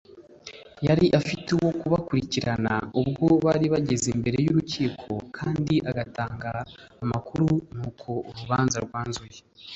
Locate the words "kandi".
5.37-5.75